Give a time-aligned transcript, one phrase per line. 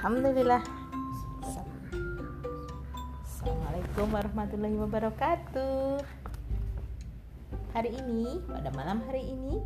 [0.00, 0.64] Alhamdulillah.
[3.20, 6.00] Assalamualaikum warahmatullahi wabarakatuh.
[7.76, 9.60] Hari ini, pada malam hari ini,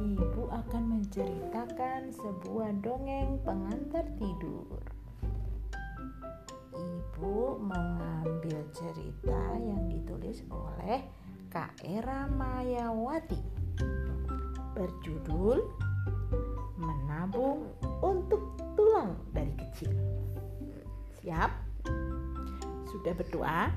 [0.00, 4.80] ibu akan menceritakan sebuah dongeng pengantar tidur.
[6.72, 11.04] Ibu mengambil cerita yang ditulis oleh
[11.52, 13.44] Kak Era Mayawati
[14.72, 15.60] berjudul
[16.80, 17.68] Menabung
[18.02, 19.92] untuk tulang dari kecil.
[21.22, 21.50] Siap?
[22.88, 23.70] Sudah berdoa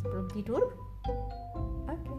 [0.00, 0.62] sebelum tidur?
[1.90, 2.16] Oke.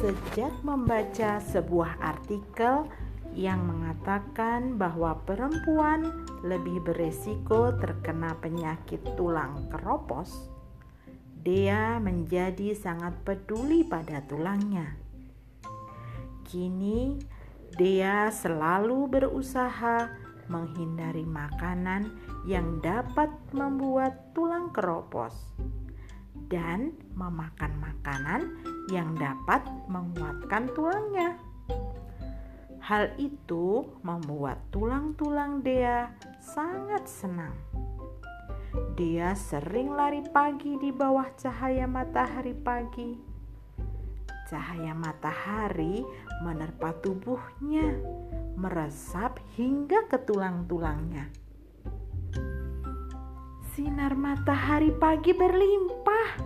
[0.00, 2.88] Sejak membaca sebuah artikel
[3.36, 10.50] yang mengatakan bahwa perempuan lebih beresiko terkena penyakit tulang keropos,
[11.40, 14.99] dia menjadi sangat peduli pada tulangnya.
[16.50, 17.14] Kini
[17.78, 20.10] dia selalu berusaha
[20.50, 22.10] menghindari makanan
[22.42, 25.30] yang dapat membuat tulang keropos
[26.50, 28.58] dan memakan makanan
[28.90, 31.38] yang dapat menguatkan tulangnya.
[32.82, 36.10] Hal itu membuat tulang-tulang Dea
[36.42, 37.54] sangat senang.
[38.98, 43.29] Dia sering lari pagi di bawah cahaya matahari pagi
[44.50, 46.02] Cahaya matahari
[46.42, 47.86] menerpa tubuhnya,
[48.58, 51.30] meresap hingga ke tulang-tulangnya.
[53.70, 56.42] Sinar matahari pagi berlimpah.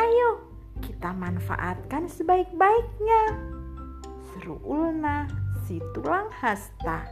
[0.00, 0.48] Ayo,
[0.80, 3.22] kita manfaatkan sebaik-baiknya.
[4.32, 5.28] Seru Ulna,
[5.68, 7.04] si tulang hasta.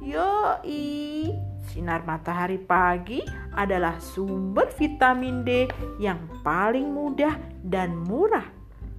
[0.00, 1.28] Yoi,
[1.68, 3.20] sinar matahari pagi
[3.52, 5.68] adalah sumber vitamin D
[6.00, 8.56] yang paling mudah dan murah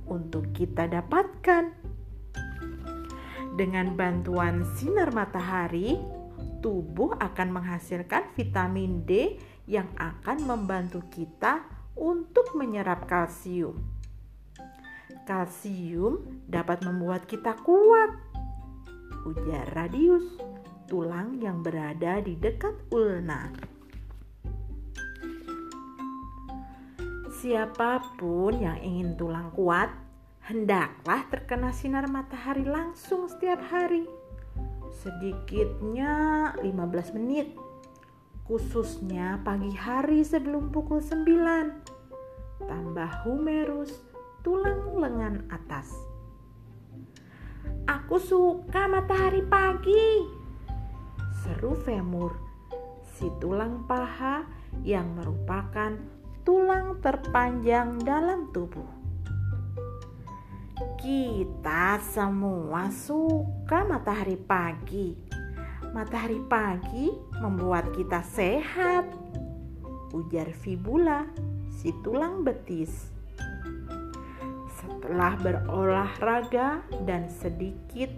[0.09, 1.71] untuk kita dapatkan.
[3.55, 5.95] Dengan bantuan sinar matahari,
[6.59, 11.63] tubuh akan menghasilkan vitamin D yang akan membantu kita
[11.95, 13.77] untuk menyerap kalsium.
[15.27, 18.17] Kalsium dapat membuat kita kuat.
[19.29, 20.25] Ujar radius,
[20.89, 23.53] tulang yang berada di dekat ulna.
[27.39, 29.87] Siapa pun yang ingin tulang kuat,
[30.43, 34.03] hendaklah terkena sinar matahari langsung setiap hari.
[34.91, 37.55] Sedikitnya 15 menit,
[38.43, 42.67] khususnya pagi hari sebelum pukul 9.
[42.67, 44.03] Tambah humerus
[44.43, 45.95] tulang lengan atas.
[47.87, 50.27] Aku suka matahari pagi.
[51.39, 52.35] Seru femur,
[53.15, 54.43] si tulang paha
[54.83, 56.18] yang merupakan
[56.49, 58.89] tulang terpanjang dalam tubuh.
[60.97, 65.13] Kita semua suka matahari pagi.
[65.93, 69.05] Matahari pagi membuat kita sehat.
[70.09, 71.29] Ujar fibula,
[71.69, 73.13] si tulang betis.
[74.73, 78.09] Setelah berolahraga dan sedikit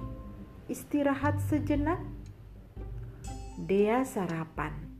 [0.72, 2.00] istirahat sejenak,
[3.60, 4.91] Dea sarapan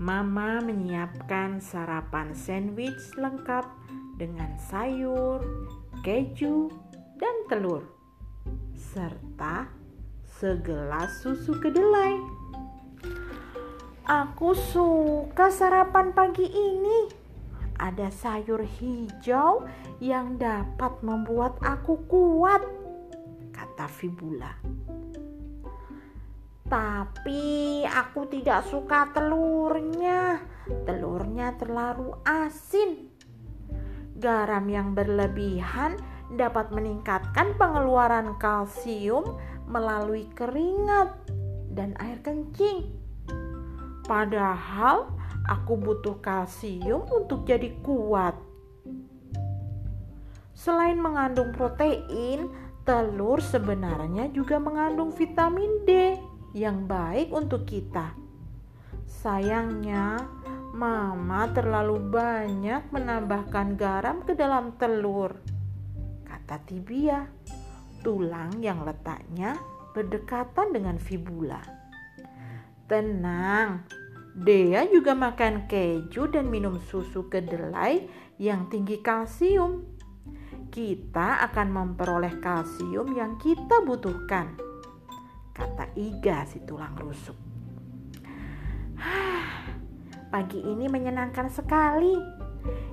[0.00, 3.68] Mama menyiapkan sarapan sandwich lengkap
[4.16, 5.44] dengan sayur,
[6.00, 6.72] keju,
[7.20, 7.84] dan telur,
[8.72, 9.68] serta
[10.24, 12.16] segelas susu kedelai.
[14.08, 17.12] Aku suka sarapan pagi ini.
[17.76, 19.68] Ada sayur hijau
[20.00, 22.64] yang dapat membuat aku kuat,
[23.52, 24.56] kata Fibula.
[26.70, 30.38] Tapi aku tidak suka telurnya.
[30.86, 33.10] Telurnya terlalu asin.
[34.14, 35.98] Garam yang berlebihan
[36.30, 39.34] dapat meningkatkan pengeluaran kalsium
[39.66, 41.10] melalui keringat
[41.74, 42.86] dan air kencing.
[44.06, 45.10] Padahal
[45.50, 48.38] aku butuh kalsium untuk jadi kuat.
[50.54, 52.46] Selain mengandung protein,
[52.86, 56.14] telur sebenarnya juga mengandung vitamin D
[56.56, 58.14] yang baik untuk kita.
[59.06, 60.22] Sayangnya,
[60.70, 65.34] Mama terlalu banyak menambahkan garam ke dalam telur,
[66.22, 67.26] kata Tibia,
[68.06, 69.58] tulang yang letaknya
[69.90, 71.58] berdekatan dengan fibula.
[72.86, 73.82] Tenang,
[74.30, 78.06] Dea juga makan keju dan minum susu kedelai
[78.38, 79.82] yang tinggi kalsium.
[80.70, 84.69] Kita akan memperoleh kalsium yang kita butuhkan
[85.52, 87.36] kata Iga si tulang rusuk.
[90.30, 92.14] Pagi ini menyenangkan sekali.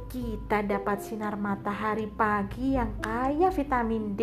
[0.07, 4.21] Kita dapat sinar matahari pagi yang kaya vitamin D.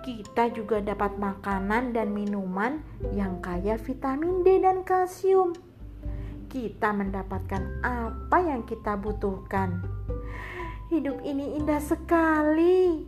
[0.00, 2.80] kita juga dapat makanan dan minuman
[3.12, 5.52] yang kaya vitamin D dan kalsium.
[6.50, 9.84] Kita mendapatkan apa yang kita butuhkan.
[10.90, 13.06] Hidup ini indah sekali,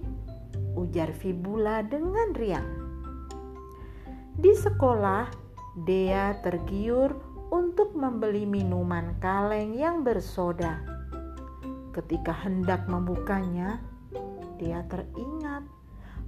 [0.79, 2.82] ujar Fibula dengan riang.
[4.33, 5.29] Di sekolah,
[5.85, 7.13] Dea tergiur
[7.53, 10.81] untuk membeli minuman kaleng yang bersoda.
[11.93, 13.85] Ketika hendak membukanya,
[14.57, 15.69] Dea teringat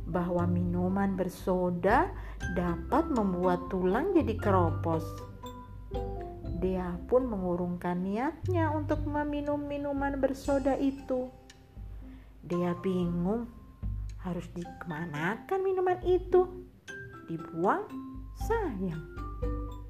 [0.05, 2.13] bahwa minuman bersoda
[2.53, 5.05] dapat membuat tulang jadi keropos.
[6.61, 11.33] Dia pun mengurungkan niatnya untuk meminum minuman bersoda itu.
[12.45, 13.49] Dia bingung
[14.21, 16.69] harus dikemanakan minuman itu.
[17.25, 17.89] Dibuang?
[18.45, 19.05] Sayang.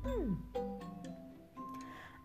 [0.07, 0.39] Hmm.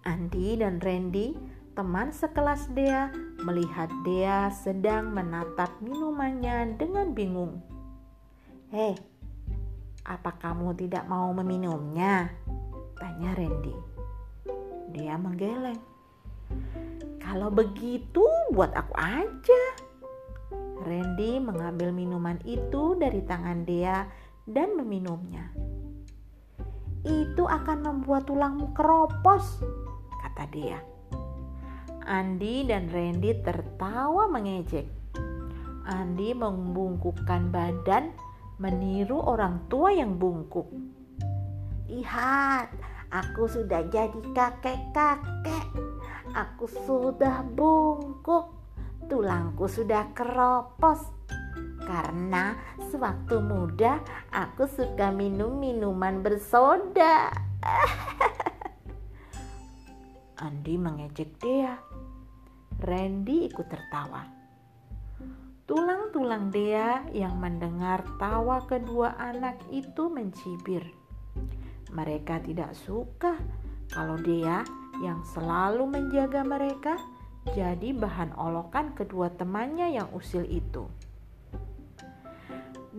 [0.05, 1.33] Andi dan Randy,
[1.73, 3.09] teman sekelas Dea,
[3.41, 7.57] melihat Dea sedang menatap minumannya dengan bingung.
[8.69, 8.93] Hei,
[10.05, 12.29] apa kamu tidak mau meminumnya?
[13.01, 13.75] Tanya Randy.
[14.93, 15.81] Dia menggeleng.
[17.21, 19.63] Kalau begitu buat aku aja.
[20.79, 24.07] Randy mengambil minuman itu dari tangan Dea
[24.49, 25.53] dan meminumnya.
[27.05, 29.63] Itu akan membuat tulangmu keropos,
[30.19, 30.81] kata Dea.
[32.09, 34.89] Andi dan Randy tertawa mengejek.
[35.85, 38.11] Andi membungkukkan badan
[38.57, 40.67] meniru orang tua yang bungkuk.
[41.89, 42.73] Lihat,
[43.13, 45.65] aku sudah jadi kakek-kakek.
[46.33, 48.53] Aku sudah bungkuk.
[49.09, 51.18] Tulangku sudah keropos.
[51.89, 52.53] Karena
[52.93, 53.97] sewaktu muda
[54.29, 57.33] aku suka minum minuman bersoda.
[60.45, 61.81] Andi mengejek dia.
[62.77, 64.21] Randy ikut tertawa.
[65.65, 70.85] Tulang-tulang Dea yang mendengar tawa kedua anak itu mencibir.
[71.89, 73.33] Mereka tidak suka
[73.89, 74.61] kalau Dea
[75.01, 77.01] yang selalu menjaga mereka
[77.49, 80.85] jadi bahan olokan kedua temannya yang usil itu.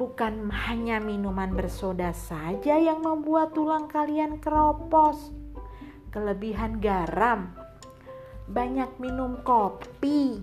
[0.00, 5.28] Bukan hanya minuman bersoda saja yang membuat tulang kalian keropos.
[6.08, 7.52] Kelebihan garam,
[8.48, 10.40] banyak minum kopi,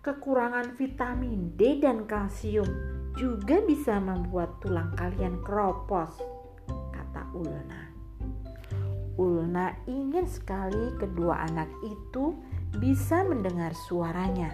[0.00, 2.66] kekurangan vitamin D dan kalsium
[3.20, 6.18] juga bisa membuat tulang kalian keropos,
[6.90, 7.82] kata Ulna.
[9.20, 12.32] Ulna ingin sekali kedua anak itu
[12.80, 14.50] bisa mendengar suaranya.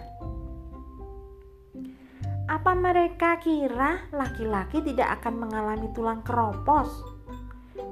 [2.48, 6.88] Apa mereka kira laki-laki tidak akan mengalami tulang keropos?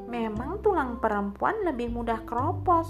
[0.08, 2.88] Memang tulang perempuan lebih mudah keropos,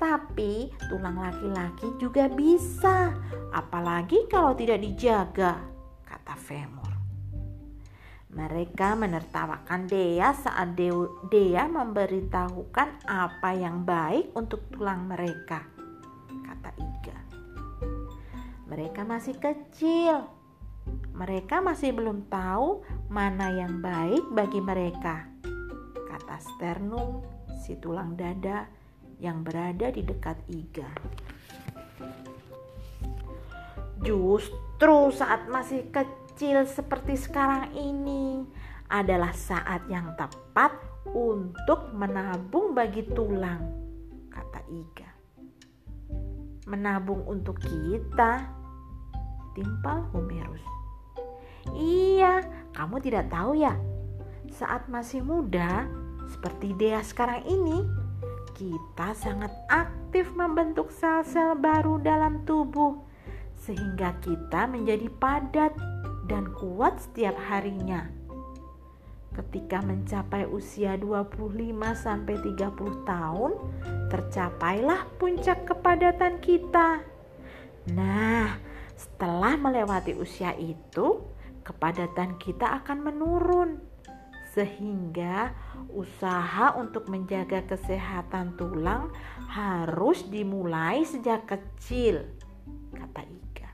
[0.00, 3.12] tapi tulang laki-laki juga bisa,
[3.52, 5.60] apalagi kalau tidak dijaga,
[6.08, 6.92] kata Femur.
[8.32, 10.80] Mereka menertawakan Dea saat
[11.28, 15.60] Dea memberitahukan apa yang baik untuk tulang mereka,
[16.40, 17.18] kata Iga.
[18.64, 20.45] Mereka masih kecil.
[21.16, 25.24] Mereka masih belum tahu mana yang baik bagi mereka,
[26.12, 27.24] kata sternum,
[27.64, 28.68] si tulang dada
[29.16, 30.92] yang berada di dekat Iga.
[34.04, 38.44] Justru saat masih kecil seperti sekarang ini
[38.92, 40.76] adalah saat yang tepat
[41.08, 43.64] untuk menabung bagi tulang,
[44.28, 45.10] kata Iga.
[46.68, 48.52] Menabung untuk kita,
[49.56, 50.75] timpal Humerus.
[51.74, 52.44] Iya,
[52.76, 53.74] kamu tidak tahu ya,
[54.54, 55.90] saat masih muda,
[56.30, 57.82] seperti Dea sekarang ini,
[58.56, 63.04] kita sangat aktif membentuk sel-sel baru dalam tubuh
[63.56, 65.72] sehingga kita menjadi padat
[66.24, 68.08] dan kuat setiap harinya.
[69.36, 73.52] Ketika mencapai usia 25 sampai 30 tahun,
[74.08, 77.04] tercapailah puncak kepadatan kita.
[77.92, 78.56] Nah,
[78.96, 81.20] setelah melewati usia itu,
[81.66, 83.82] kepadatan kita akan menurun
[84.56, 85.52] sehingga
[85.92, 89.12] usaha untuk menjaga kesehatan tulang
[89.52, 92.24] harus dimulai sejak kecil,
[92.96, 93.70] kata Ika.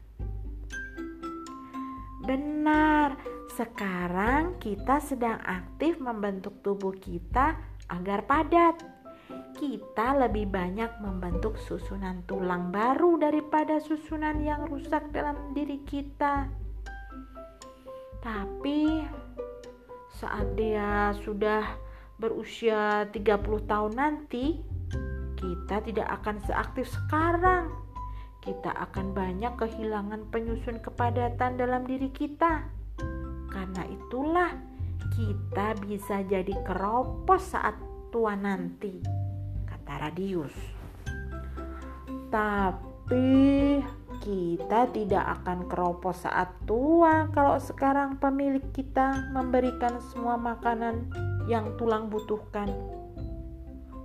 [2.26, 3.14] Benar,
[3.54, 7.54] sekarang kita sedang aktif membentuk tubuh kita
[7.86, 8.82] agar padat.
[9.54, 16.61] Kita lebih banyak membentuk susunan tulang baru daripada susunan yang rusak dalam diri kita.
[18.22, 19.02] Tapi
[20.14, 21.66] saat dia sudah
[22.22, 24.62] berusia 30 tahun nanti,
[25.34, 27.74] kita tidak akan seaktif sekarang.
[28.38, 32.62] Kita akan banyak kehilangan penyusun kepadatan dalam diri kita.
[33.50, 34.54] Karena itulah
[35.18, 37.74] kita bisa jadi keropos saat
[38.14, 39.02] tua nanti,
[39.66, 40.54] kata Radius.
[42.30, 43.28] Tapi
[44.22, 51.10] kita tidak akan keropos saat tua kalau sekarang pemilik kita memberikan semua makanan
[51.50, 52.70] yang tulang butuhkan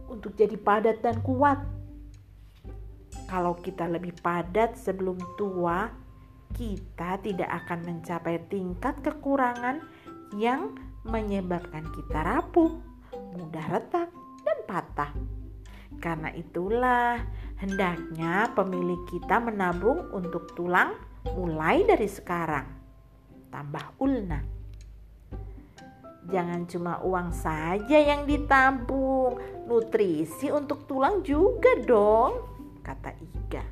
[0.10, 1.62] untuk jadi padat dan kuat.
[3.30, 5.94] Kalau kita lebih padat sebelum tua,
[6.58, 9.86] kita tidak akan mencapai tingkat kekurangan
[10.34, 10.74] yang
[11.06, 12.74] menyebabkan kita rapuh,
[13.38, 14.10] mudah retak,
[14.42, 15.12] dan patah.
[16.02, 17.22] Karena itulah,
[17.58, 20.94] hendaknya pemilik kita menabung untuk tulang
[21.34, 22.68] mulai dari sekarang.
[23.50, 24.40] Tambah Ulna.
[26.28, 32.44] Jangan cuma uang saja yang ditabung, nutrisi untuk tulang juga dong,
[32.84, 33.64] kata Iga.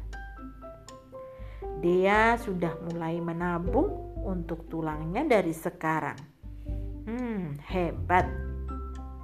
[1.84, 6.16] Dia sudah mulai menabung untuk tulangnya dari sekarang.
[7.06, 8.26] Hmm, hebat.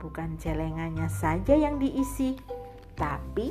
[0.04, 2.36] Bukan celengannya saja yang diisi,
[3.00, 3.50] tapi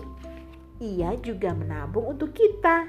[0.80, 2.88] ia juga menabung untuk kita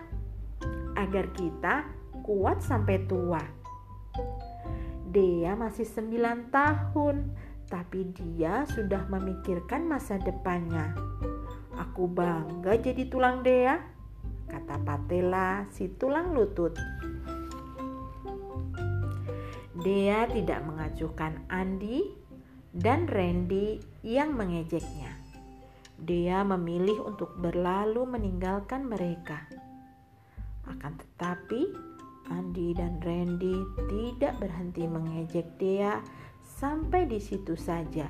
[0.96, 1.84] agar kita
[2.24, 3.44] kuat sampai tua.
[5.12, 7.36] Dea masih sembilan tahun,
[7.68, 10.96] tapi dia sudah memikirkan masa depannya.
[11.76, 13.76] Aku bangga jadi tulang Dea,
[14.48, 16.72] kata Patela si tulang lutut.
[19.84, 22.08] Dea tidak mengacuhkan Andi
[22.72, 25.21] dan Randy yang mengejeknya.
[26.02, 29.46] Dea memilih untuk berlalu meninggalkan mereka.
[30.66, 31.70] Akan tetapi,
[32.34, 36.02] Andi dan Randy tidak berhenti mengejek Dea
[36.42, 38.10] sampai di situ saja.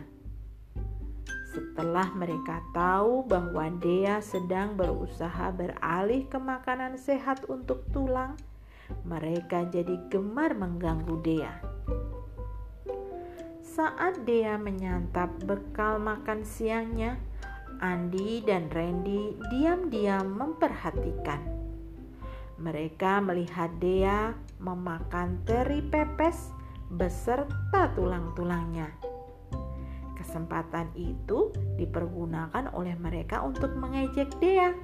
[1.51, 8.39] Setelah mereka tahu bahwa Dea sedang berusaha beralih ke makanan sehat untuk tulang,
[9.03, 11.59] mereka jadi gemar mengganggu Dea.
[13.59, 17.19] Saat Dea menyantap bekal makan siangnya,
[17.81, 21.41] Andi dan Randy diam-diam memperhatikan.
[22.61, 26.53] Mereka melihat Dea memakan teri pepes
[26.93, 28.85] beserta tulang-tulangnya.
[30.13, 31.49] Kesempatan itu
[31.81, 34.77] dipergunakan oleh mereka untuk mengejek Dea.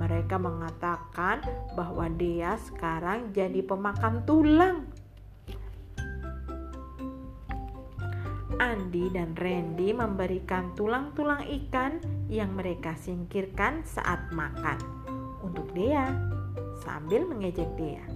[0.00, 1.44] Mereka mengatakan
[1.76, 4.88] bahwa Dea sekarang jadi pemakan tulang.
[8.56, 12.00] Andi dan Randy memberikan tulang-tulang ikan
[12.32, 14.80] yang mereka singkirkan saat makan
[15.44, 16.08] untuk Dea
[16.80, 18.06] sambil mengejek Dea.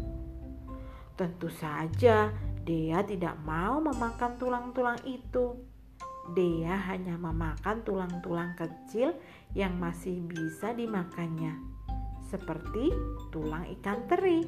[1.12, 2.32] Tentu saja
[2.64, 5.60] Dea tidak mau memakan tulang-tulang itu.
[6.32, 9.12] Dea hanya memakan tulang-tulang kecil
[9.52, 11.60] yang masih bisa dimakannya,
[12.32, 12.96] seperti
[13.28, 14.40] tulang ikan teri.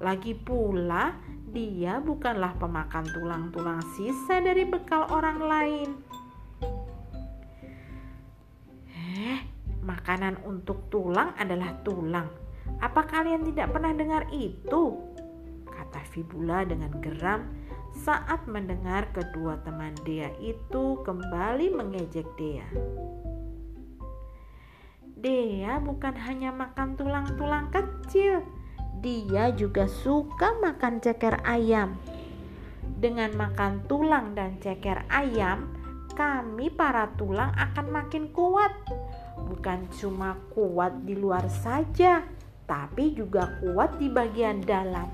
[0.00, 1.16] Lagi pula,
[1.56, 5.88] dia bukanlah pemakan tulang-tulang sisa dari bekal orang lain.
[8.92, 9.40] Eh,
[9.80, 12.28] makanan untuk tulang adalah tulang,
[12.84, 15.00] apa kalian tidak pernah dengar itu?
[15.64, 17.48] Kata Fibula dengan geram
[17.96, 22.68] saat mendengar kedua teman Dea itu kembali mengejek Dea.
[25.16, 28.44] Dea bukan hanya makan tulang-tulang kecil,
[29.06, 31.94] dia juga suka makan ceker ayam.
[32.82, 35.70] Dengan makan tulang dan ceker ayam,
[36.18, 38.74] kami para tulang akan makin kuat.
[39.46, 42.26] Bukan cuma kuat di luar saja,
[42.66, 45.06] tapi juga kuat di bagian dalam.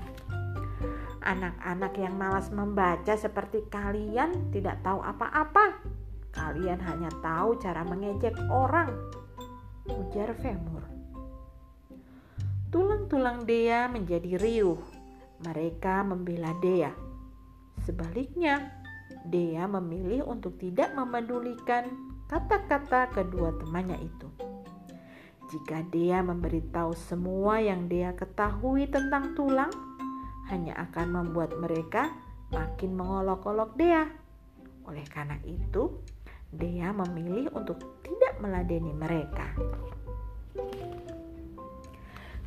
[1.21, 5.77] Anak-anak yang malas membaca seperti kalian tidak tahu apa-apa.
[6.33, 8.89] Kalian hanya tahu cara mengejek orang,
[9.85, 11.02] ujar Femur.
[13.03, 14.79] Tulang-tulang Dea menjadi riuh.
[15.43, 16.95] Mereka membela Dea.
[17.83, 18.79] Sebaliknya,
[19.27, 21.83] Dea memilih untuk tidak memedulikan
[22.31, 24.27] kata-kata kedua temannya itu.
[25.51, 29.75] Jika dia memberitahu semua yang dia ketahui tentang tulang,
[30.47, 32.07] hanya akan membuat mereka
[32.55, 34.07] makin mengolok-olok dia.
[34.87, 35.91] Oleh karena itu,
[36.55, 39.51] dia memilih untuk tidak meladeni mereka.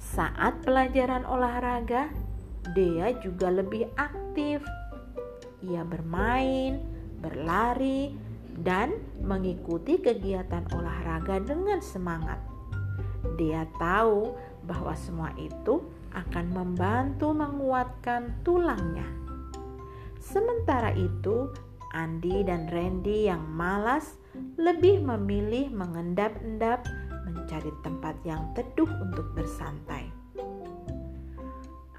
[0.07, 2.15] Saat pelajaran olahraga,
[2.79, 4.63] Dea juga lebih aktif.
[5.67, 6.79] Ia bermain,
[7.19, 8.15] berlari,
[8.63, 12.39] dan mengikuti kegiatan olahraga dengan semangat.
[13.35, 14.31] Dia tahu
[14.63, 15.83] bahwa semua itu
[16.15, 19.05] akan membantu menguatkan tulangnya.
[20.23, 21.51] Sementara itu,
[21.93, 24.17] Andi dan Randy yang malas
[24.57, 26.85] lebih memilih mengendap-endap
[27.37, 30.09] mencari tempat yang teduh untuk bersantai.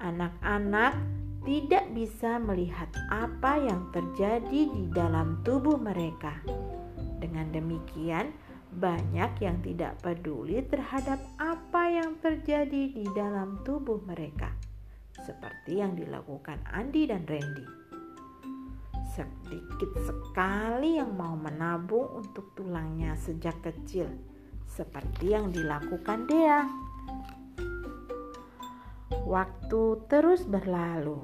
[0.02, 0.98] Anak-anak
[1.46, 6.42] tidak bisa melihat apa yang terjadi di dalam tubuh mereka.
[7.18, 8.30] Dengan demikian,
[8.68, 14.52] banyak yang tidak peduli terhadap apa yang terjadi di dalam tubuh mereka,
[15.24, 17.64] seperti yang dilakukan Andi dan Randy.
[19.16, 24.12] Sedikit sekali yang mau menabung untuk tulangnya sejak kecil,
[24.68, 26.68] seperti yang dilakukan Dea.
[29.24, 29.82] Waktu
[30.12, 31.20] terus berlalu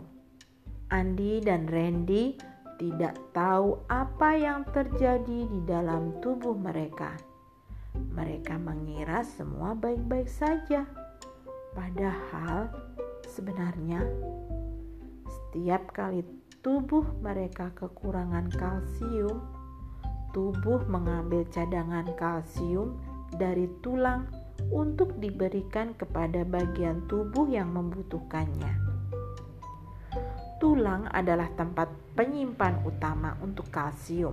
[0.89, 2.37] Andi dan Randy
[2.77, 7.15] tidak tahu apa yang terjadi di dalam tubuh mereka.
[7.95, 10.83] Mereka mengira semua baik-baik saja,
[11.73, 12.69] padahal
[13.31, 14.03] sebenarnya
[15.27, 16.27] setiap kali
[16.59, 19.39] tubuh mereka kekurangan kalsium,
[20.35, 22.99] tubuh mengambil cadangan kalsium
[23.37, 24.27] dari tulang
[24.71, 28.73] untuk diberikan kepada bagian tubuh yang membutuhkannya.
[30.63, 34.33] Tulang adalah tempat penyimpan utama untuk kalsium.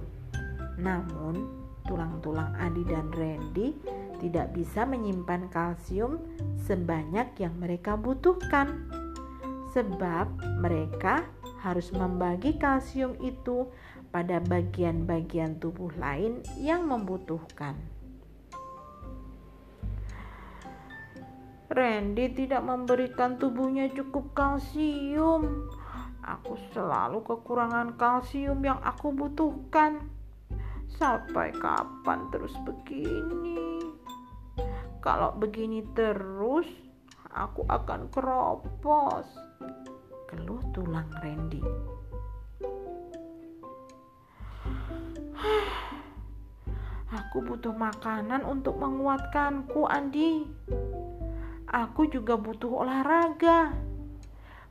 [0.79, 1.49] Namun,
[1.83, 3.75] tulang-tulang Andi dan Randy
[4.21, 6.21] tidak bisa menyimpan kalsium
[6.63, 8.87] sebanyak yang mereka butuhkan.
[9.75, 11.25] Sebab mereka
[11.65, 13.67] harus membagi kalsium itu
[14.11, 17.90] pada bagian-bagian tubuh lain yang membutuhkan.
[21.71, 25.71] Randy tidak memberikan tubuhnya cukup kalsium.
[26.19, 30.03] Aku selalu kekurangan kalsium yang aku butuhkan.
[30.99, 33.79] Sampai kapan terus begini?
[34.99, 36.67] Kalau begini terus,
[37.31, 39.23] aku akan keropos.
[40.27, 41.63] Keluh tulang Randy.
[47.11, 50.47] Aku butuh makanan untuk menguatkanku, Andi.
[51.71, 53.71] Aku juga butuh olahraga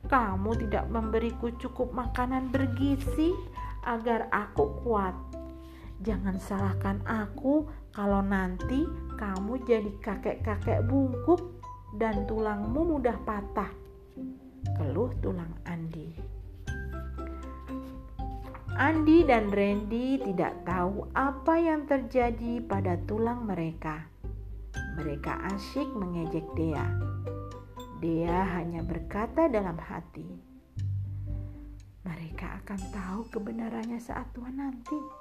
[0.09, 3.37] kamu tidak memberiku cukup makanan bergizi
[3.85, 5.13] agar aku kuat.
[6.01, 8.89] Jangan salahkan aku kalau nanti
[9.21, 11.61] kamu jadi kakek-kakek bungkuk
[12.01, 13.69] dan tulangmu mudah patah.
[14.81, 16.17] Keluh tulang Andi.
[18.81, 24.10] Andi dan Randy tidak tahu apa yang terjadi pada tulang mereka.
[24.97, 26.87] Mereka asyik mengejek Dea.
[28.01, 30.25] Dia hanya berkata dalam hati,
[32.01, 35.20] "Mereka akan tahu kebenarannya saat Tuhan nanti."